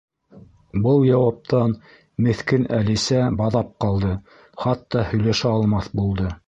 [0.85, 1.75] Был яуаптан
[2.29, 4.13] меҫкен Әлисә баҙап ҡалды,
[4.65, 6.39] хатта һөйләшә алмаҫ булды.